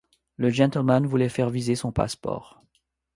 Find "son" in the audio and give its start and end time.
1.75-1.91